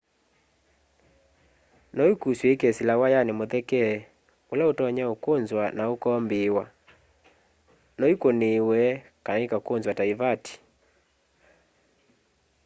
no 1.95 2.03
ikusw'e 2.13 2.47
ikesila 2.53 2.93
wayani 3.01 3.31
mutheke 3.39 3.81
ula 4.51 4.63
utonya 4.71 5.05
ukunzwa 5.15 5.63
na 5.77 5.83
ukombiiwa 5.95 6.65
no 7.97 8.05
ikuniiwe 8.13 8.81
kana 9.25 9.39
ikakunzwa 9.45 9.93
ta 9.97 10.03
ivati 10.13 10.53